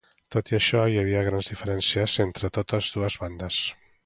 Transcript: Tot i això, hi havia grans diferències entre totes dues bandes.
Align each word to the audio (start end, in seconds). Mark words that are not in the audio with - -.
Tot 0.35 0.47
i 0.53 0.55
això, 0.57 0.79
hi 0.93 0.97
havia 1.01 1.21
grans 1.27 1.51
diferències 1.53 2.17
entre 2.27 2.53
totes 2.59 2.91
dues 2.97 3.23
bandes. 3.27 3.63